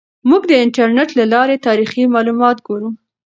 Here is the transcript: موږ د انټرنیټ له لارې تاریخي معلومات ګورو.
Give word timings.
موږ 0.29 0.43
د 0.49 0.53
انټرنیټ 0.65 1.09
له 1.19 1.25
لارې 1.33 1.63
تاریخي 1.67 2.03
معلومات 2.15 2.57
ګورو. 2.67 2.89